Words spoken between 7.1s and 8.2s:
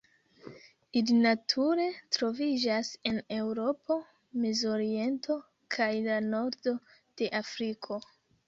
de Afriko.